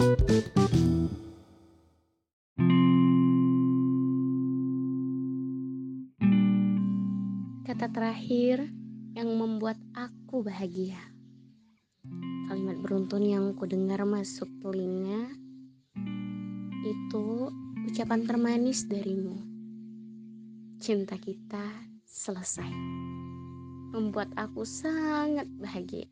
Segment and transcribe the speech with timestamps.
[0.00, 0.16] Kata
[7.92, 8.64] terakhir
[9.12, 10.96] yang membuat aku bahagia.
[12.48, 15.36] Kalimat beruntun yang kudengar masuk telinga
[16.80, 17.52] itu
[17.84, 19.36] ucapan termanis darimu.
[20.80, 21.76] Cinta kita
[22.08, 22.72] selesai.
[23.92, 26.08] Membuat aku sangat bahagia.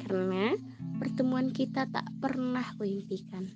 [0.00, 0.37] Karena
[1.18, 3.50] pertemuan kita tak pernah kuimpikan.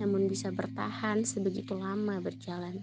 [0.00, 2.80] Namun bisa bertahan sebegitu lama berjalan.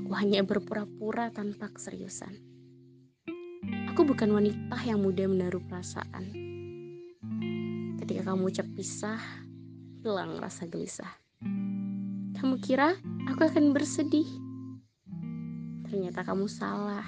[0.00, 2.40] Aku hanya berpura-pura tanpa keseriusan.
[3.92, 6.24] Aku bukan wanita yang mudah menaruh perasaan.
[8.00, 9.20] Ketika kamu ucap pisah,
[10.00, 11.20] hilang rasa gelisah.
[12.40, 12.96] Kamu kira
[13.28, 14.24] aku akan bersedih?
[15.84, 17.04] Ternyata kamu salah.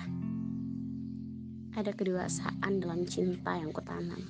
[1.73, 4.21] Ada kedewasaan dalam cinta yang kutanam.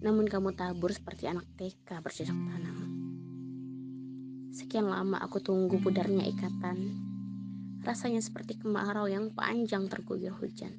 [0.00, 2.78] Namun kamu tabur seperti anak TK bercocok tanam.
[4.54, 7.10] Sekian lama aku tunggu pudarnya ikatan
[7.80, 10.76] Rasanya seperti kemarau yang panjang terguyur hujan.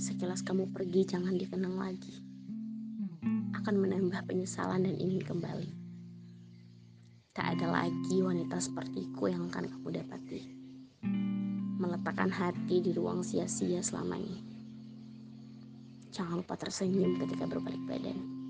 [0.00, 2.16] Sekilas kamu pergi jangan dikenang lagi.
[3.52, 5.68] Akan menambah penyesalan dan ingin kembali.
[7.36, 10.63] Tak ada lagi wanita sepertiku yang akan kamu dapati.
[11.74, 14.40] Meletakkan hati di ruang sia-sia selama ini.
[16.14, 18.43] Jangan lupa tersenyum ketika berbalik badan.